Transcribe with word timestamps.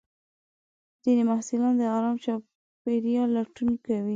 ځینې 1.03 1.23
محصلین 1.29 1.73
د 1.77 1.83
ارام 1.95 2.15
چاپېریال 2.25 3.29
لټون 3.35 3.69
کوي. 3.85 4.09